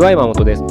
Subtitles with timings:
[0.00, 0.62] ちは山本です。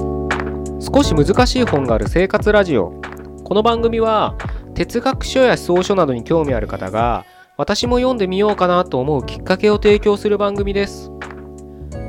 [0.91, 2.99] 少し難しい本がある生活ラジオ。
[3.43, 4.35] この番組は
[4.73, 7.25] 哲学書や思想書などに興味ある方が
[7.55, 11.11] 私も読んでみようかなと思うきっかけを提供する番組です。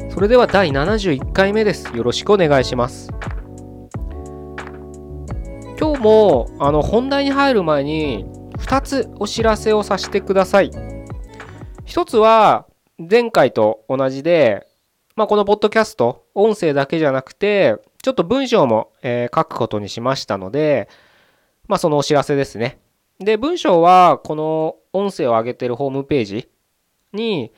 [0.09, 1.95] それでは第71回目です。
[1.95, 3.11] よろしくお願いします。
[5.79, 8.24] 今日もあの本題に入る前に
[8.60, 10.71] 2つお知らせをさせてください。
[11.84, 12.65] 1つは
[12.98, 14.66] 前回と同じで
[15.16, 20.88] まあ、このポッドキャスト、音声だけじゃなくて、ちょっと文章も、えー、書くことにしましたので、
[21.68, 22.78] まあ、そのお知らせですね。
[23.18, 26.48] で、文章は、この音声を上げてるホームページ
[27.12, 27.52] に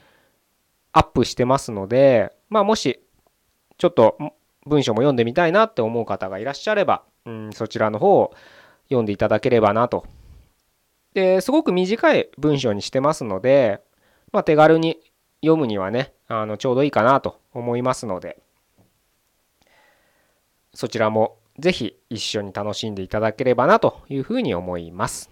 [0.93, 3.01] アップしてますので、まあ、もし、
[3.79, 4.17] ちょっと
[4.67, 8.35] 文章も読んでみたいなって思う方がいらっしゃれば、うん、そちらの方を
[8.89, 10.07] 読んでいただければなと。
[11.15, 13.81] で、すごく短い文章にしてますので、
[14.33, 14.99] まあ、手軽に
[15.43, 18.39] 読むにはね、あのちょうどいいかなと思いますので、
[20.73, 25.31] そちらもぜひ一緒に楽しんでいただければなというふうに思います。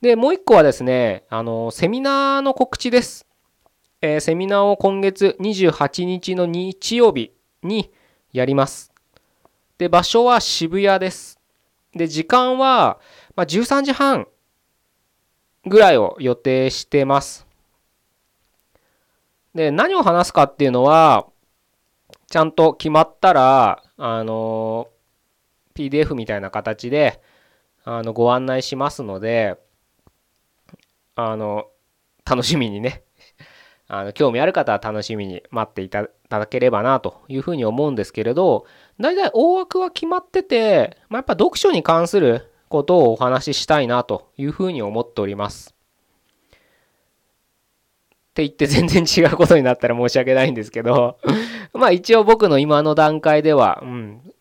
[0.00, 3.26] で、もう一個はですね、あの、セミナーの告知です。
[4.00, 7.92] えー、セミナーを今月28日の日曜日に
[8.32, 8.92] やります。
[9.78, 11.38] で、場所は渋谷です。
[11.94, 12.98] で、時間は、
[13.36, 14.26] まあ、13時半
[15.66, 17.46] ぐらいを予定してます。
[19.54, 21.26] で、何を話すかっていうのは、
[22.28, 24.88] ちゃんと決まったら、あの、
[25.74, 27.20] PDF みたいな形で、
[27.84, 29.58] あの、ご案内しますので、
[31.14, 31.66] あの、
[32.24, 33.02] 楽しみにね、
[33.88, 38.64] あの、興味ある方は楽しみに待っていただければなというふうに思うんですけれど、
[38.98, 45.71] 大体大枠は決まってて、まあ、やっぱ読書に関することをお話ししたいなというふうに思っております。
[48.32, 51.18] って言って全然違うことになったら申し訳ないんですけど
[51.74, 54.32] まあ一応僕の今の段階では、うん、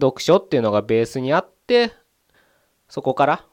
[0.00, 1.92] 読書っていうのがベースにあって、
[2.88, 3.44] そこから、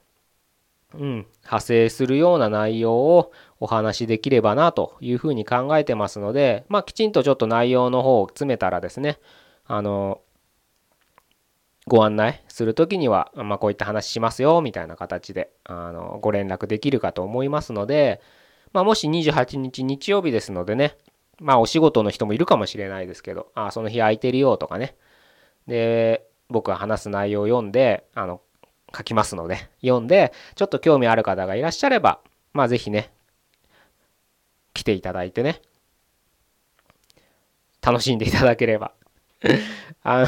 [0.94, 9.18] うん、派生するような内容をお話しできればなというふうに考えてますので、まあきちんとちょっと内容の方を詰めたらですね、
[9.66, 10.20] あの、
[11.86, 18.20] ご案内するときには、まあ、こういった話しますよみたいな形であのご連絡できるかと思いますので、
[18.72, 20.96] まあ、もし28日日曜日ですのでね、
[21.40, 24.96] まあお仕事の人もいるかもしれないですけど、あその日空いてるよとかね。
[25.66, 28.40] で、僕が話す内容を読んで、あの、
[28.96, 32.20] 書きますので、読んで、ちょっと興味ある方がいらっしゃれば、
[32.52, 33.12] まあぜひね、
[34.74, 35.60] 来ていただいてね、
[37.82, 38.92] 楽しんでいただければ。
[40.02, 40.26] あの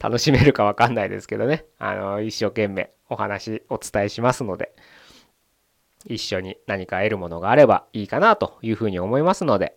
[0.00, 4.74] 楽しめるかわかんないですけどね、あの、一生懸命お話お伝えしますので、
[6.06, 9.76] 一緒に何か得るものがあればいいかなというふうに思いますので、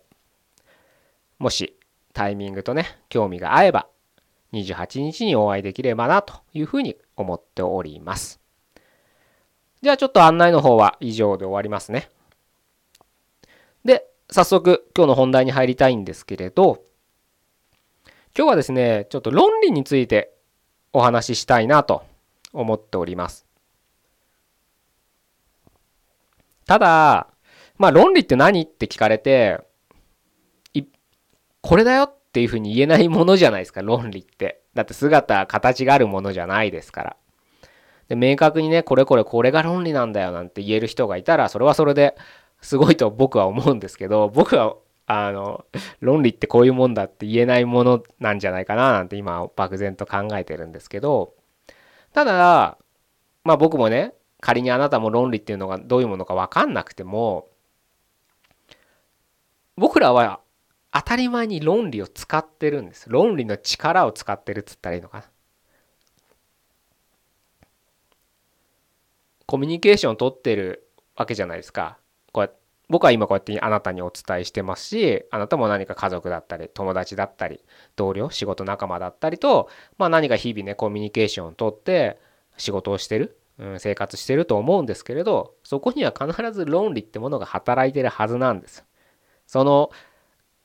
[1.38, 1.76] もし
[2.12, 3.88] タイミングとね、興味が合えば、
[4.52, 8.40] 28日にお会いできればなというふうに思っております。
[9.82, 12.10] じゃあちょっと案内の方は以上で終わりますね。
[13.84, 16.82] で、早速今日の本題に入りたいんですけれど、
[18.36, 20.32] 今日はですね、ちょっと論理について
[20.92, 22.04] お話ししたいなと
[22.52, 23.45] 思っております。
[26.66, 27.28] ただ、
[27.78, 29.60] まあ論理って何って聞かれて、
[30.74, 30.84] い
[31.60, 34.62] これだよっていうふうに言えないものじゃないですか、論理って。
[34.74, 37.16] だって姿、形があるものじゃないですから。
[38.08, 42.14] で、明確にね、これこれこれが論理なんだよなんて言える人がいたら、それはそれで
[42.60, 44.76] すごいと僕は思うんですけど、僕は、
[45.06, 45.64] あの、
[46.00, 51.34] 論理ってこういうもんだって言えないものなんじゃないかななんて今、漠然と考えてるんですけど、
[52.12, 52.78] ただ、
[53.44, 54.14] まあ僕もね、
[54.46, 57.48] 仮にあなたも論理っていうのがどういうものか分かんなくても
[59.76, 60.38] 僕らは
[60.92, 63.10] 当たり前に論理を使ってるんです。
[63.10, 65.24] 論理の力を使ってるっつったらいいのかな。
[69.46, 71.98] コミュニケーションを取ってるわけじゃないですか。
[72.30, 72.56] こうやって
[72.88, 77.64] 僕は今こうやってあなたにお伝えしてますしあなたも何か家族だったり友達だったり
[77.96, 79.68] 同僚仕事仲間だったりと、
[79.98, 82.20] まあ、何か日々ねコミュニケーションをとって
[82.56, 83.35] 仕事をしてる。
[83.58, 88.84] うん、生活してると思うんですけれどそこには必ず論理ってものが働いてるはずなんです。
[89.46, 89.90] その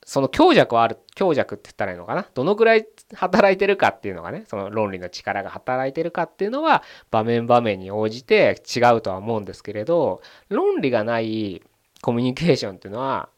[0.03, 2.25] その強弱はある強弱って言ったらいいのかな？
[2.33, 11.61] どのぐらい働いてるかっていうのがねその論理の力が働いてるかっていうのは場面場面に応じて違うとは思うんですけれど論理がない
[12.01, 13.29] コミュニケーションっていうのは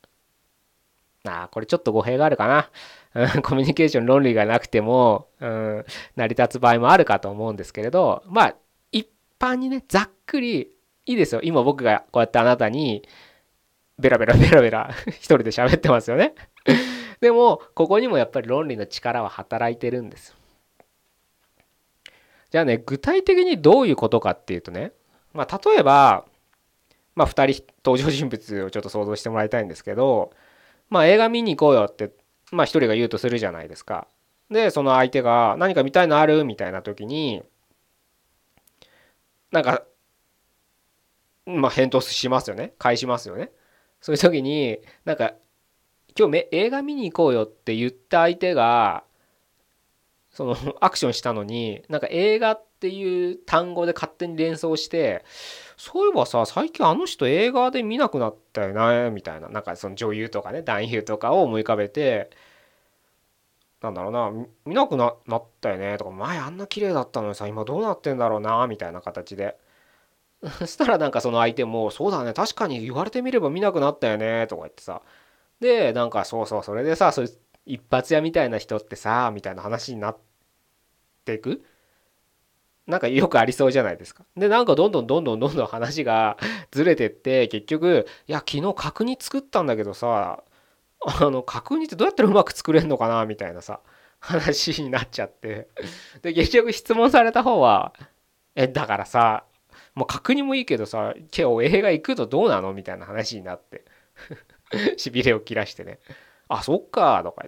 [1.25, 3.41] あこれちょっと語弊があるかな？
[3.41, 5.85] コミュニケーション論理がなくても、うん、
[6.15, 8.55] 成り立つ場合もあるかと思うんですけれどまあ
[9.43, 10.71] 般にね、ざっくり、
[11.05, 11.41] いいですよ。
[11.43, 13.03] 今僕がこうやってあなたに、
[13.99, 16.33] ベラベラベラベラ一人で喋ってますよね。
[17.23, 20.35] でもここにもやっぱり論理の力は働いてるんです
[22.51, 24.91] じゃあね具体的にどういうことかっていうとね
[25.31, 26.25] まあ例えば
[27.15, 30.31] まあ2人登場人物をちょっと想像してもらいたいんですけど
[30.89, 32.11] まあ映画見に行こうよって
[32.51, 34.07] まあ1人が言うとするじゃないですか
[34.51, 36.43] でその相手が何か見たいのある？
[36.43, 37.41] みたいな時に
[39.53, 39.83] なんか
[41.45, 42.73] まあ返答しますよね。
[42.79, 43.51] 返しますよね。
[44.01, 45.33] そういう時になんか
[46.17, 49.03] 今日映画見に行こうよって言った相手が
[50.31, 55.23] そのアクションしたのになんか映画っていう単語で勝手に連想して
[55.77, 59.49] そういえばさ最近あの人映画で見なくなったよなみたいな。
[59.49, 62.31] なんかその女優とかね男優とかを思い浮かべて
[63.83, 64.31] なんだろうな
[64.65, 69.57] 見なくなったよねとか前あんな綺麗だったのにさ今どうなってんだろうなみたいな形で。
[70.59, 75.01] そしたらなんかその相手も「そうだね確かに言われてみれば見なくなったよね」とか言ってさ。
[75.61, 77.29] でなんかそうそうそれでさそれ
[77.65, 80.17] 一発屋みたいな人ってさみたいな話になっ
[81.25, 81.63] ていく？
[82.85, 84.25] なんかよくありそうじゃないですか。
[84.35, 86.37] でなんかどんどんどんどんどんどん話が
[86.71, 90.43] ずれてって結局いや昨日角煮作ったんだけどさ
[91.05, 93.81] あの角煮ってどうやったらうまく作れんのかなみたいなさ
[94.19, 95.67] 話になっちゃって。
[96.21, 97.93] で結局質問された方は
[98.55, 99.45] 「えだからさ
[99.95, 103.85] もう角煮もいいけどさ今日映画行くとどうなの?」みたいな話になって。
[104.97, 105.99] しびれを切らしてね
[106.49, 107.45] 「あそっか」とか。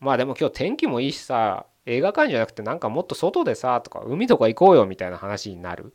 [0.00, 5.94] まあでも今日天気もいいしさ映画館じゃなくてなんかもっと外でさとか海とか行こうよみたいな話になる。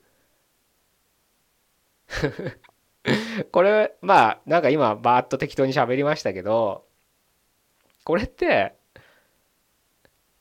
[3.52, 6.86] これまあなんか今バーッと適当に喋りましたけど
[8.04, 8.76] これって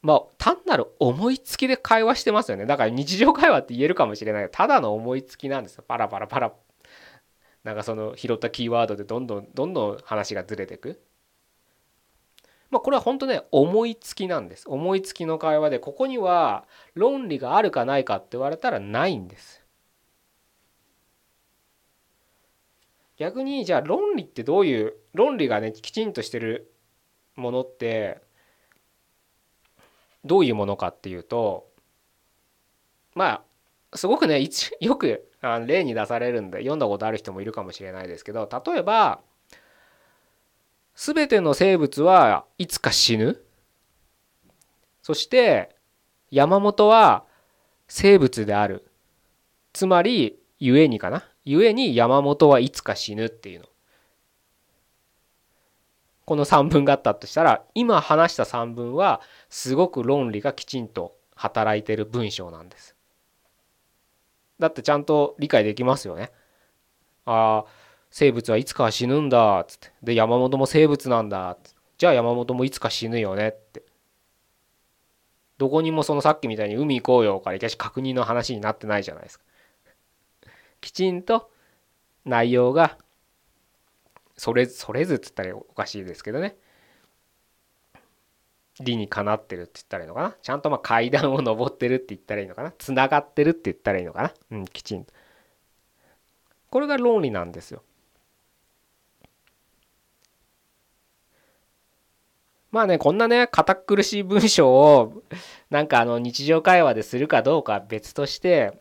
[0.02, 2.66] まあ単なる思いつきで会話してますよね。
[2.66, 4.48] だから日常会話って言えるかもしれない。
[4.50, 5.84] ただの思いつきなんですよ。
[5.86, 6.52] パラパラパラ。
[7.62, 11.00] なんかその拾ったキーワードでどんどんどんどん話がずれてく。
[12.70, 14.64] まあこれは本当ね思いつきなんです。
[14.68, 19.61] 思いつきの会話でここには論理があるかないかって言われたらないんです。
[23.22, 26.72] 逆にじゃあ論理ってどういう論理がねきちんとしてる
[27.36, 28.20] ものって
[30.24, 31.68] どういうものかっていうと
[33.14, 33.44] ま
[33.92, 34.44] あすごくね
[34.80, 35.28] よく
[35.66, 39.20] 例に出されるんで読んだことある人もいるかもしれないですけど例えば
[40.96, 43.40] 全ての生物はいつか死ぬ。
[45.00, 45.76] そして
[46.32, 47.24] 山本は
[47.86, 48.90] 生物である。
[49.72, 51.31] つまり故にかな。
[51.44, 53.66] 故に山本はいつか死ぬっていうの。
[56.24, 62.94] この3文があったとしたら今話した3文はすごく論理がきちんと働いてる文章なんです。
[64.58, 66.30] だってちゃんと理解できますよね。
[67.24, 67.70] ああ
[68.10, 69.92] 生物はいつかは死ぬんだっつって。
[70.02, 71.80] で山本も生物なんだっつって。
[71.98, 73.82] じゃあ山本もいつか死ぬよねって。
[75.58, 79.44] どこにもそのさっきみたいに海行こうよからいきなし確認の話になってないじゃないですか。
[80.82, 81.50] きちんと
[82.26, 82.98] 内容が
[84.36, 86.56] それそれずっつったらおかしいですけどね。
[88.80, 90.36] 理にかなってるって言ったらいいのかな。
[90.42, 92.72] ちゃんとまあ階段を上ってるって言ったらいいのかな。
[92.76, 94.32] つながってるって言ったらいいのかな。
[94.50, 95.12] うんきちんと。
[96.70, 97.82] これが論理なんですよ。
[102.72, 105.22] まあねこんなね堅苦しい文章を
[105.70, 108.80] なんかあの日常会話でするかどうか別として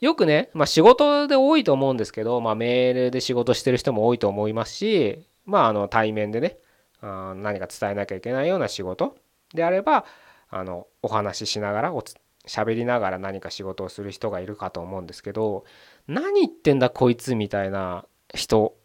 [0.00, 6.58] よくね、まあ、仕事で多いと思うんですけど、まあ、メールで仕事してる人も多いと思いますし、まあ、あの対面でね
[7.00, 9.16] あ何か伝えなきゃいけないような仕事
[9.54, 10.04] であれば
[10.50, 12.02] あのお話ししながらお
[12.46, 15.64] 喋りながら何か仕事をする人がいるかと思うんですけど
[16.06, 18.76] 何言ってんだこいつみたいな人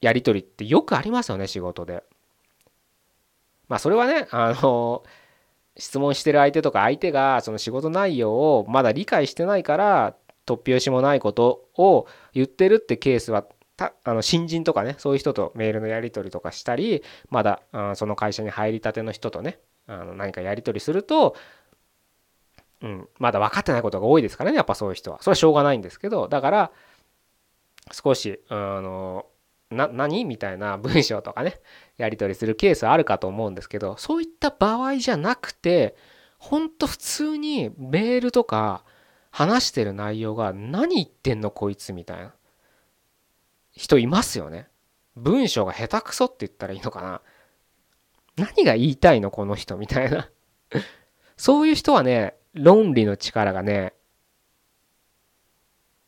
[0.00, 2.04] やり取りってよくありますよね仕事で。
[3.68, 5.02] まあそれはねあの
[5.78, 10.14] 質問してる相手とか相手がその仕事内容をまだ理解してないから
[10.46, 13.44] 突拍子もないことを言ってるってケースは
[13.76, 21.36] たあの新人とかねそういう人とメールのやり取りとかしたりまだあその会社に入りたての人とねあの何かやり取りすると、
[22.82, 25.22] うん、まだ分かってないことが多いですからねやっぱそういう人は。
[25.22, 26.70] それはしょうがないんですけどだから
[27.92, 29.26] 少しあの
[29.70, 31.60] な何みたいな文章とかね
[31.96, 35.96] やり取りするケースあるかと思うんですけどそういった場合じゃなくて
[36.38, 38.84] ほんと普通にメールとか
[39.30, 42.34] 話してる内容が何言ってんのこいつみたいな。
[43.72, 44.68] 人いますよね。
[45.16, 47.20] 文章が下手くそって言ったらいいのかな。
[48.36, 50.28] 何が言いたいのこの人みたいな。
[51.36, 53.94] そういう人はね論理の力がね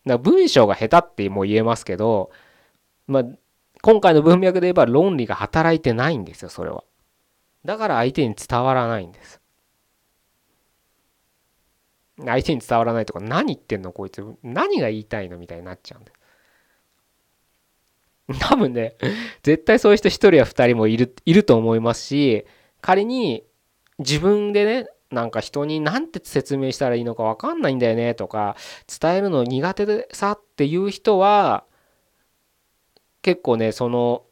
[0.04, 2.30] だ文章が下手っても言えますけど
[3.06, 3.24] まあ
[3.82, 6.84] 今回の文脈で言えば論理が働いてないんですよそれは。
[7.64, 9.40] だから相手に伝わらないんです。
[12.22, 14.24] 相手に伝わらないとか何言ってんのこいつ。
[14.42, 16.12] 何が言いたいのみたいになっちゃうんで
[18.38, 18.96] 多分ね
[19.42, 22.44] 絶対そういう人1人や2人もいるいると思いますし
[22.80, 23.44] 仮に
[23.98, 28.56] 自分でねなんか人に何て説明したらいいのか分かんないんだよねとか
[29.00, 31.64] 伝えるの苦手でさっていう人は
[33.22, 34.24] 結構ねその、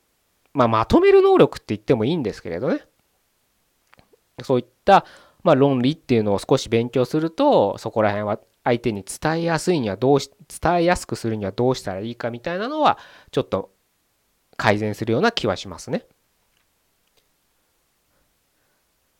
[0.54, 2.82] まあ、まとめる能力って言ってもいいんですけれどね
[4.42, 5.04] そういった、
[5.42, 10.30] まあ、論理っていうのを少し勉強するとそこら辺は相手に伝えやすいにはどうし
[10.60, 12.98] 伝えやすくするにはどうしたらいいかみたいなのは
[13.30, 13.70] ちょっと
[14.56, 16.04] 改善するような気はしますね。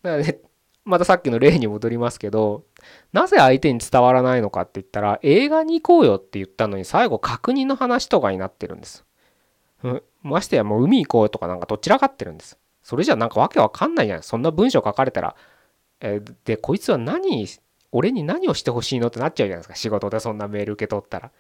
[0.03, 0.41] だからね
[0.85, 2.65] またさっきの例に戻りますけど
[3.13, 9.05] なぜ相手に伝わらないのかって言ったら映画に行こうよって言ったのに最後確認の話とかになってるんです。
[10.23, 12.59] ましてやもう海行こうとかなんかどちらかってるんです。
[12.83, 15.37] それじゃなんかわけわかんないじゃないそんな文章書かれたら。
[16.01, 17.47] えー、で、こいつは何、
[17.91, 19.75] 俺に何をしてほしいのってなっちゃうじゃないですか。
[19.75, 21.31] 仕事でそんなメール受け取ったら。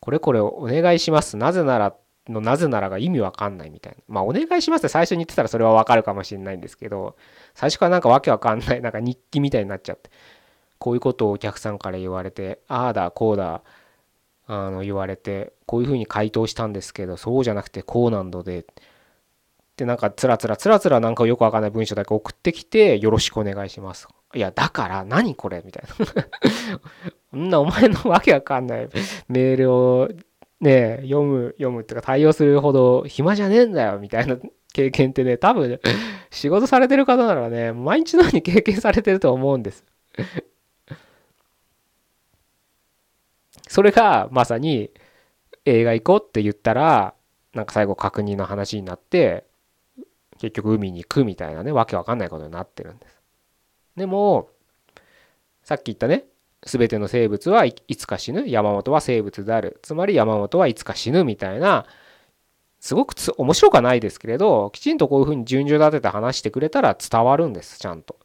[0.00, 1.36] これこれお願いします。
[1.36, 1.94] なぜなら
[2.28, 3.98] のなぜならが意味わかんないみたいな。
[4.08, 7.16] まあお願いしますって最初に言ってたらそれはわかるかもしれないんですけど、
[7.54, 10.10] 最初からなんかわけわかんない、なんか日記みたいになっちゃって。
[10.78, 13.62] こういうことをお客さんから言われて、ああだ、こうだ、
[14.46, 18.64] あの言われてこういうふうに回答したんですけどそうじゃなくてこうなんので
[19.76, 24.08] でなんかつらつらつらつらなんかよくわかんない文章だけ送ってきてよろしくお願いします。
[24.34, 25.62] いやだから何これ？
[25.64, 26.06] みたいな。
[27.30, 28.88] そんなお前のわけわかんない。
[29.28, 30.08] メールを
[30.60, 33.98] ね読む読むっていうか対応するほど暇じゃねえんだよ。
[33.98, 34.38] みたいな
[34.72, 35.78] 経験ってね多分
[36.30, 39.84] 仕事されてる方ならね毎日のように経験されてると思うんです。
[43.68, 44.90] それがまさに
[45.64, 47.14] 映画行こうって言ったら
[47.54, 49.44] なんか最後確認の話になって
[50.38, 53.20] 結局海に行くみたいなねわけわかんないことになってるんです。
[53.96, 54.50] でも
[55.62, 56.24] さっき言ったね
[56.62, 61.86] 全ての生物はいつか死ぬ山本は生物であるつまり山本はいつか死ぬみたいな
[62.80, 68.18] すごく面白くはないですけれどきちんとこういうふうに順序立てて話してくれたら伝わるんですちゃんと。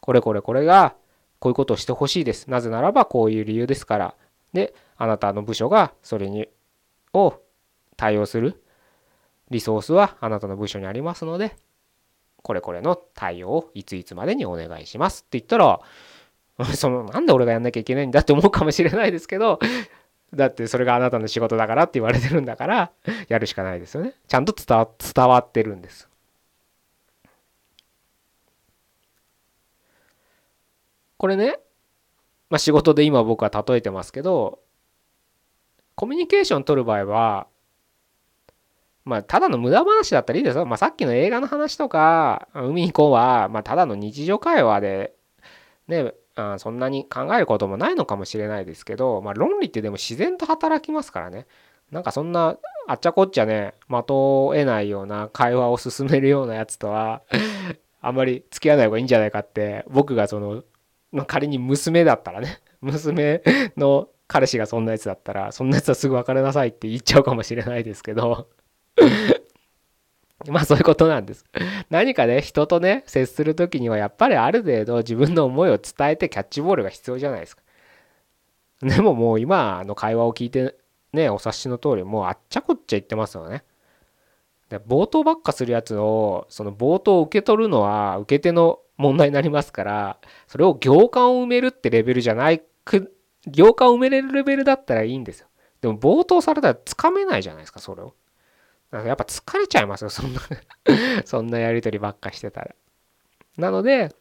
[0.00, 0.94] これこれこれが
[1.40, 2.48] こういうことをしてほしいです。
[2.48, 4.14] なぜならばこういう理由ですから
[4.56, 6.48] であなたの部署がそれに
[7.12, 7.34] を
[7.96, 8.62] 対応する
[9.50, 11.54] リソースはあなたの部署にありますので
[12.42, 15.80] これこれの対応をいついつまでにお願いしますって言ったら
[16.74, 19.60] そのなんで俺がやんなきゃいけないんだって思うかもしれないですけど
[20.34, 22.92] だってそれがあなたの仕事だからって言われてるんだから
[23.28, 24.14] やるしかないですよね。
[24.26, 26.08] ちゃんと伝わ伝わってるんです。
[31.18, 31.58] これね
[32.50, 34.60] まあ、仕事で今僕は例えてますけど
[35.94, 37.46] コミュニケーション取る場合は
[39.04, 45.14] まあただの無駄話だったらいいですよ、まあ、さっきの映画の話とか海行こうは、まあ、ただの日常会話で
[45.88, 51.46] ねあそんなに考えることもないのかもしれないですけど、まあ、論理ってでも自然と働きますからね。
[51.90, 52.56] なんかそんな
[52.88, 57.22] あっちゃこっちゃね的を得ないような会話を進めるようなやつとは
[58.00, 60.64] あんまり付き合わない方がいいんじゃないかって僕がその
[61.16, 63.42] まあ、仮に娘だったらね 娘
[63.78, 68.48] の彼氏がそんなやつだったらそんなやつはすぐ別れなさいって言っちゃうかもしれないですけど
[70.46, 71.46] まあそういうことなんです。
[71.88, 77.62] 何かね人とね接する時にはやっぱりある程度自分の思いを伝えてキャッチボールが必要じゃないですか。
[78.82, 80.76] でももう今の会話を聞いて
[81.14, 83.64] ねお察しの通りもうあっちゃこっちゃ言ってますよね。
[84.68, 90.18] で冒頭ばっかするやつをその冒頭を受け取るのは受け手の問題になりますから
[90.48, 95.48] それを行間を埋めるってレベルじゃないく行間を埋めれるレベルだったらいいんですよ。
[95.80, 98.14] でも冒頭されたらつかめないじゃないですかそれを。
[98.92, 100.40] やっぱ疲れちゃいますよそんな
[101.26, 102.74] そんなやり取りばっかしてたら。
[103.56, 104.14] なので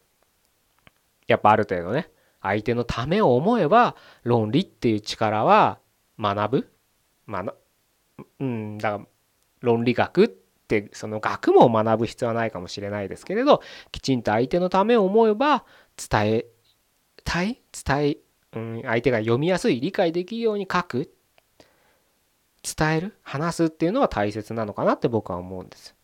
[1.28, 2.10] やっぱある程度ね
[2.42, 5.80] 相手のためを思えば論理っていう力は
[6.20, 6.72] 学ぶ。
[7.28, 7.56] 学
[8.40, 9.06] うんだから
[9.66, 15.66] 論理学ってその学問を学ぶ必要はないかもしれないですけれどきちんと相手のためを思えば
[15.98, 16.46] 伝え
[17.24, 17.62] たい？
[17.86, 18.18] 伝え、
[18.54, 21.12] うん、相手が読みやすい理解できるように書く？
[22.78, 23.18] 伝える？
[23.22, 25.96] 話すっていうのは大切なのかなって僕は思うんです。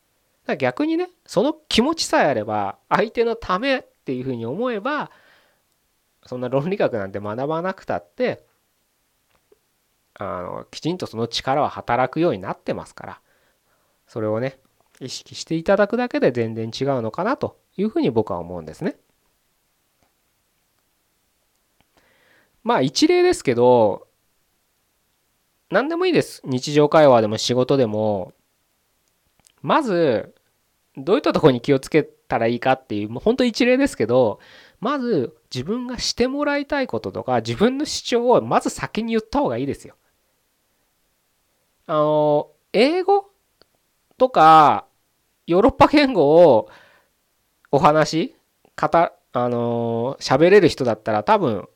[0.43, 5.11] だから逆にねその気持ちさえあれば相手のためっていうふうに思えば
[6.25, 8.43] そんな論理学なんて学ばなくたって
[10.15, 13.21] あのきちんとその力は働くようになってますから。
[14.11, 14.59] それをね
[14.99, 18.97] 意識していただくだけで全然違うのかなというふうに僕は思うんですね。
[22.63, 24.07] まあ一例ですけど
[25.69, 28.33] 何でもいいです日常会話でも仕事でも
[29.61, 30.33] まず、
[30.97, 34.39] どういったところに気をつけたらいいかっていう、もう本当一例ですけど、
[34.79, 39.95] まず自分がしてもらいたいこととか、自分の主張をまず先に言った方がいいですよ。
[41.87, 43.30] あの、英語
[44.21, 44.85] とか、
[45.47, 46.69] ヨーロッパ言語を
[47.71, 48.35] お話、
[48.79, 51.67] 語、あの喋れる人だったら多分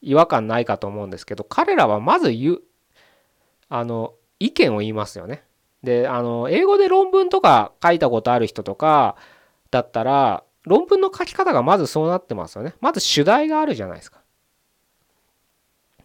[0.00, 2.62] 違和感ないかと思うんですけど、彼らはまず言う、
[3.68, 5.42] あの、意見を言いますよね。
[5.82, 9.16] で、あの、英語で論文とか書いたことある人とか
[9.70, 12.72] だったら、論文の書き方がまずそうなってますよね。
[12.80, 14.22] まず主題があるじゃないですか。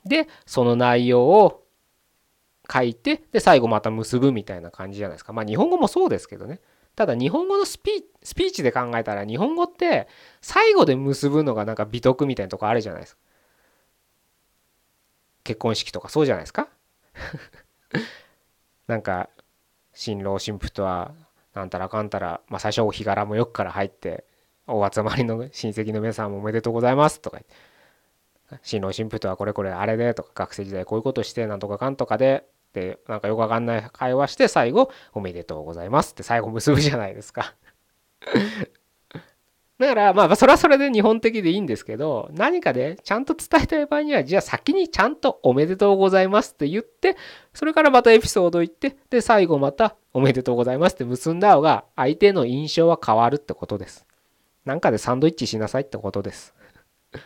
[0.03, 1.64] で、その内容を
[2.71, 5.33] 書いて、で、最後また結ぶみたいな感じじゃないですか。
[5.33, 6.59] まあ日本語もそうですけどね。
[6.95, 10.07] ただ日本語のスピーチで考えたら日本語って
[10.41, 13.21] 最後で結ぶのがなんか美徳みたいなとこあるじゃないですか。
[15.43, 16.67] 結婚式とかそうじゃないですか
[18.87, 19.29] なんか
[19.93, 21.13] 新郎新婦とは
[21.53, 24.25] なんたらかんたら、まあ、最初お日柄もよくから入って
[24.67, 27.39] お集まりの親戚の皆さんもおめでとうございますとか
[28.63, 32.45] 新郎新婦とはこれこれあれでとか学生時代こういうことしてなんとかかんとかで
[32.75, 37.55] でなんかよくわかんない会話して最後おめでとうございますって最後結ぶじゃないですか
[39.79, 47.15] だからまあそれはそれで日本的でいいんですけど何かでちゃんと伝えたい場合にはじゃあ先にちゃんとおめでとうございますって言って
[47.53, 54.05] それからまたエピソード言ってで最後またおめでとうございますって結んだ方が相手の印象は変わるってことです。
[54.63, 56.55] なんかでサンドイッチしなさいってことです。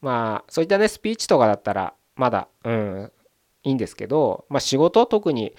[0.00, 3.12] まあそういったねスピーチとかだったらまだうん
[3.64, 5.54] いいんですけどまあ仕事特に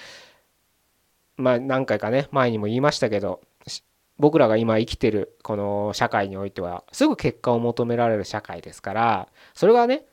[1.37, 3.41] まあ何回かね前にも言いましたけど
[4.17, 10.05] 僕らが今生きてるこの社会においてはすぐ結果を求められる社会ですからそれがね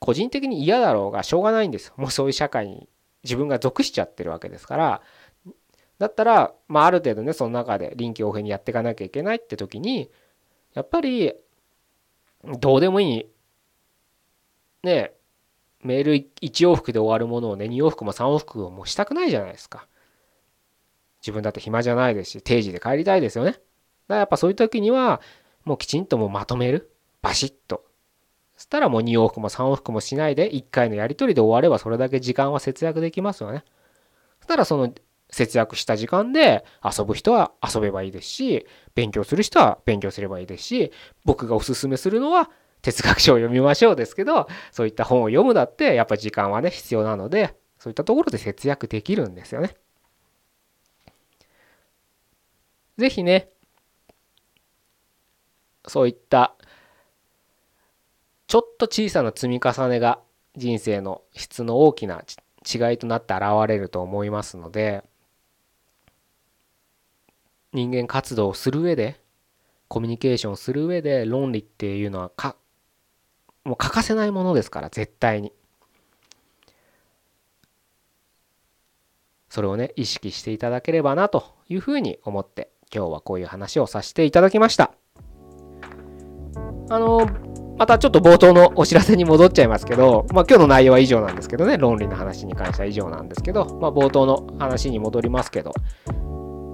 [0.00, 2.88] 個人的に嫌だろうがしょうがないんですもうそういう社会に
[3.24, 5.02] 自分が属しちゃってるわけですから。
[5.98, 10.10] だったら、まあ、ある程度ねその中で臨機応変にやっていかなきゃいけないって時に
[10.74, 11.34] やっぱり
[12.44, 13.26] どうでもいい。
[14.84, 15.12] ね
[15.82, 19.86] メール1往復で終わるものをね2往復も3往復もうしたくないじゃないですか。
[21.20, 23.52] 自分だって暇じゃないですし定時で帰りたいですよね。
[23.52, 23.62] だか
[24.08, 25.20] らやっぱそういう時には
[25.64, 26.90] もうきちんともうまとめる
[27.22, 27.84] バシッと。
[28.56, 33.64] そしたらもう2往復も3往復もしないで1回のやり取りで終わればそれだけ時間は節約できますよね。
[34.40, 34.92] そしたらその
[35.30, 40.92] 節約した時間で遊ぶ人は遊べばいいですし勉強する人は勉強すればいいですし
[41.24, 42.50] 僕がおすすめするのは
[42.82, 49.74] 哲学書を読みましょうですけどそういった本を読むだってやっぱ時間はね必要なのでそういったところで節約できるんですよね。
[52.96, 53.48] ぜひね
[55.86, 56.54] そういった
[58.48, 60.20] ちょっと小さな積み重ねが
[60.56, 62.24] 人生の質の大きな
[62.66, 65.04] 違いとなって現れると思いますので
[67.72, 69.20] 人間活動をする上で
[69.88, 72.56] コミュニケーションする上で論理っていうのはか
[73.64, 75.52] もう欠かせないものですから絶対に。
[79.48, 84.92] それをね意識していただければなというふうに思って今日はこういう話をさせていただきました。
[86.90, 87.26] あの
[87.78, 95.72] またちょっと冒頭のお知らせに戻っちゃいますけど、まあ、今日の内容は以上なんですけどね論理の話に関しては以上なんですけど、まあ、冒頭の話に戻りますけど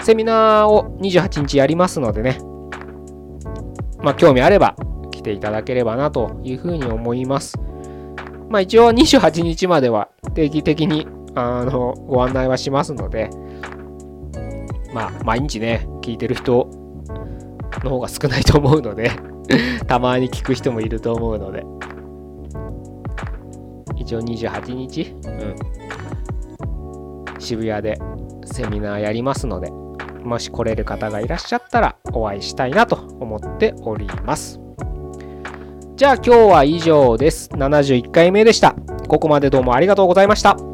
[0.04, 2.38] セミナーを28日やりますのでね。
[4.02, 4.76] まあ、興味あれば
[5.10, 7.58] 来ていただければなというふうに思います。
[8.50, 13.30] まあ、一応28日までは定期的にあのご案内はしますので、
[14.92, 16.68] まあ、毎日ね、聞いてる人
[17.82, 19.10] の方が少ないと思うので
[19.88, 21.64] たまに聞く人もいると思うので、
[23.96, 25.30] 一応28日、う
[27.38, 27.98] ん、渋谷で
[28.44, 29.72] セミナーやりますので、
[30.24, 34.60] もし来れる方がいらっしゃったらお会いしたいなと思っております。
[35.96, 37.50] じゃあ今日は以上です。
[37.50, 38.74] 71回目でした。
[39.06, 40.73] ここまでどうもありがとうございました。